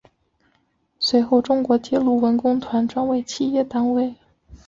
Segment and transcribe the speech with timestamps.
[0.97, 4.15] 随后中国铁路文工团转为企业单位。